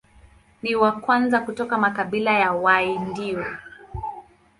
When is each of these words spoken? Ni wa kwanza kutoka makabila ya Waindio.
Ni 0.63 0.75
wa 0.75 0.91
kwanza 0.91 1.39
kutoka 1.39 1.77
makabila 1.77 2.31
ya 2.31 2.51
Waindio. 2.53 3.45